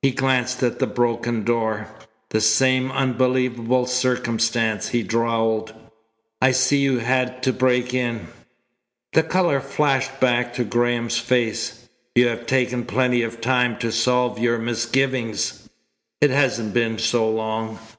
[0.00, 1.88] He glanced at the broken door.
[2.30, 5.74] "The same unbelievable circumstance," he drawled.
[6.40, 8.28] "I see you had to break in."
[9.12, 11.86] The colour flashed back to Graham's face.
[12.14, 15.68] "You have taken plenty of time to solve your misgivings."
[16.22, 17.78] "It hasn't been so long.